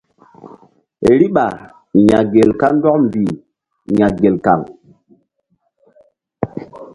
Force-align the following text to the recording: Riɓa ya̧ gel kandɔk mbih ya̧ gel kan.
Riɓa 1.19 1.45
ya̧ 2.09 2.19
gel 2.33 2.51
kandɔk 2.59 2.95
mbih 3.05 3.31
ya̧ 3.97 4.07
gel 4.21 4.35
kan. 4.45 4.61